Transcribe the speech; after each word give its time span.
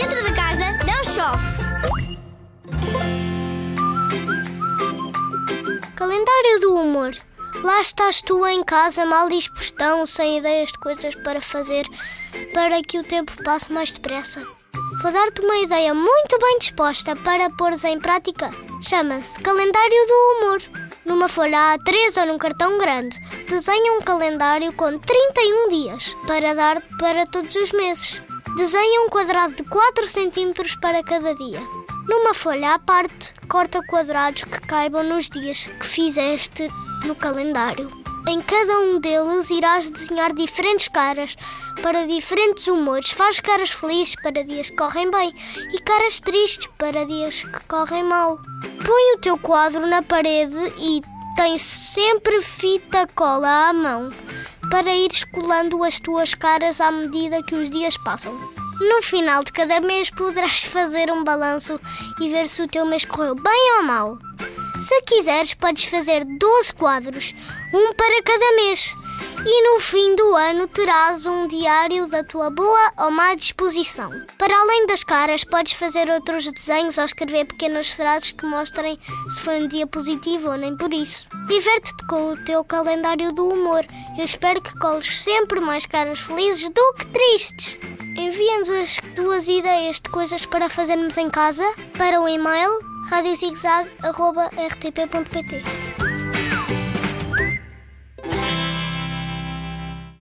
Dentro 0.00 0.22
de 0.22 0.32
casa 0.32 0.64
não 0.86 1.02
chove. 1.02 1.42
Calendário 5.96 6.60
do 6.60 6.74
humor. 6.76 7.10
Lá 7.64 7.80
estás 7.80 8.20
tu 8.20 8.46
em 8.46 8.62
casa, 8.62 9.04
mal 9.04 9.28
dispostão, 9.28 10.06
sem 10.06 10.38
ideias 10.38 10.70
de 10.70 10.78
coisas 10.78 11.16
para 11.16 11.40
fazer, 11.40 11.84
para 12.54 12.80
que 12.80 13.00
o 13.00 13.02
tempo 13.02 13.32
passe 13.42 13.72
mais 13.72 13.90
depressa. 13.90 14.46
Vou 15.02 15.10
dar-te 15.10 15.40
uma 15.40 15.56
ideia 15.58 15.92
muito 15.92 16.38
bem 16.38 16.60
disposta 16.60 17.16
para 17.16 17.50
pôres 17.50 17.82
em 17.82 17.98
prática. 17.98 18.50
Chama-se 18.80 19.40
Calendário 19.40 20.06
do 20.06 20.46
Humor. 20.46 20.62
Numa 21.04 21.28
folha 21.28 21.76
A3 21.76 22.20
ou 22.20 22.26
num 22.26 22.38
cartão 22.38 22.78
grande, 22.78 23.20
desenha 23.48 23.94
um 23.94 24.02
calendário 24.02 24.72
com 24.74 24.98
31 24.98 25.68
dias 25.70 26.14
para 26.26 26.54
dar 26.54 26.82
para 26.98 27.26
todos 27.26 27.54
os 27.56 27.72
meses. 27.72 28.20
Desenha 28.56 29.02
um 29.02 29.08
quadrado 29.08 29.54
de 29.54 29.64
4 29.64 30.06
cm 30.06 30.52
para 30.80 31.02
cada 31.02 31.34
dia. 31.34 31.60
Numa 32.06 32.34
folha 32.34 32.74
à 32.74 32.78
parte, 32.78 33.34
corta 33.48 33.80
quadrados 33.86 34.44
que 34.44 34.60
caibam 34.60 35.02
nos 35.02 35.28
dias 35.30 35.66
que 35.66 35.86
fizeste 35.86 36.68
no 37.04 37.14
calendário. 37.14 37.90
Em 38.28 38.42
cada 38.42 38.80
um 38.80 39.00
deles 39.00 39.48
irás 39.48 39.90
desenhar 39.90 40.34
diferentes 40.34 40.88
caras 40.88 41.34
para 41.82 42.06
diferentes 42.06 42.66
humores. 42.66 43.10
Faz 43.10 43.40
caras 43.40 43.70
felizes 43.70 44.14
para 44.16 44.44
dias 44.44 44.68
que 44.68 44.76
correm 44.76 45.10
bem 45.10 45.32
e 45.72 45.78
caras 45.80 46.20
tristes 46.20 46.68
para 46.76 47.06
dias 47.06 47.42
que 47.44 47.64
correm 47.66 48.04
mal. 48.04 48.38
Põe 48.84 49.14
o 49.14 49.18
teu 49.18 49.38
quadro 49.38 49.86
na 49.86 50.02
parede 50.02 50.56
e 50.78 51.00
tem 51.38 51.56
sempre 51.56 52.40
fita 52.40 53.06
cola 53.14 53.68
à 53.68 53.72
mão 53.72 54.08
para 54.68 54.92
ir 54.92 55.08
colando 55.30 55.84
as 55.84 56.00
tuas 56.00 56.34
caras 56.34 56.80
à 56.80 56.90
medida 56.90 57.44
que 57.44 57.54
os 57.54 57.70
dias 57.70 57.96
passam. 57.96 58.32
No 58.80 59.00
final 59.04 59.44
de 59.44 59.52
cada 59.52 59.78
mês 59.78 60.10
poderás 60.10 60.64
fazer 60.66 61.12
um 61.12 61.22
balanço 61.22 61.78
e 62.20 62.28
ver 62.28 62.48
se 62.48 62.60
o 62.60 62.66
teu 62.66 62.84
mês 62.86 63.04
correu 63.04 63.36
bem 63.36 63.76
ou 63.76 63.84
mal. 63.84 64.18
Se 64.82 65.00
quiseres, 65.02 65.54
podes 65.54 65.84
fazer 65.84 66.24
12 66.24 66.72
quadros, 66.74 67.32
um 67.72 67.94
para 67.94 68.20
cada 68.24 68.56
mês. 68.56 68.96
E 69.44 69.62
no 69.62 69.80
fim 69.80 70.16
do 70.16 70.34
ano 70.34 70.66
terás 70.66 71.26
um 71.26 71.46
diário 71.46 72.08
da 72.08 72.24
tua 72.24 72.50
boa 72.50 72.92
ou 72.98 73.10
má 73.10 73.34
disposição. 73.34 74.10
Para 74.36 74.56
além 74.56 74.86
das 74.86 75.04
caras, 75.04 75.44
podes 75.44 75.74
fazer 75.74 76.10
outros 76.10 76.50
desenhos 76.52 76.98
ou 76.98 77.04
escrever 77.04 77.44
pequenas 77.44 77.90
frases 77.90 78.32
que 78.32 78.44
mostrem 78.44 78.98
se 79.30 79.40
foi 79.40 79.62
um 79.62 79.68
dia 79.68 79.86
positivo 79.86 80.50
ou 80.50 80.56
nem 80.56 80.76
por 80.76 80.92
isso. 80.92 81.28
Diverte-te 81.46 82.04
com 82.06 82.32
o 82.32 82.44
teu 82.44 82.64
calendário 82.64 83.32
do 83.32 83.48
humor. 83.48 83.86
Eu 84.18 84.24
espero 84.24 84.60
que 84.60 84.76
coles 84.78 85.18
sempre 85.18 85.60
mais 85.60 85.86
caras 85.86 86.18
felizes 86.18 86.68
do 86.68 86.92
que 86.94 87.06
tristes. 87.06 87.78
Envia-nos 88.16 88.70
as 88.70 88.98
tuas 89.14 89.46
ideias 89.46 90.00
de 90.00 90.10
coisas 90.10 90.44
para 90.44 90.68
fazermos 90.68 91.16
em 91.16 91.30
casa 91.30 91.64
para 91.96 92.20
o 92.20 92.28
e-mail 92.28 92.70
radiozigzag.rtp.pt 93.08 95.97